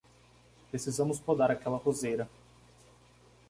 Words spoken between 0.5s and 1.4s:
Precisamos